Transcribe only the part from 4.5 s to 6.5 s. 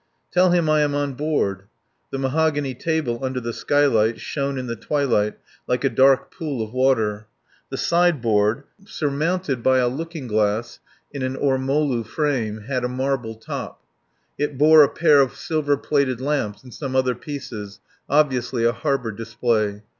in the twilight like a dark